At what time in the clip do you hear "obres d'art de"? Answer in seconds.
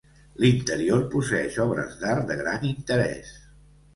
1.67-2.37